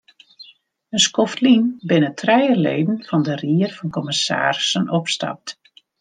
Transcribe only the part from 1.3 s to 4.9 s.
lyn binne trije leden fan de ried fan kommissarissen